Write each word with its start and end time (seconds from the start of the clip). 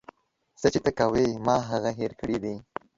څه 0.61 0.67
چې 0.73 0.79
ته 0.85 0.91
کوې 0.99 1.27
ما 1.45 1.55
هغه 1.71 1.91
هير 1.99 2.11
کړي 2.19 2.37
دي. 2.43 2.55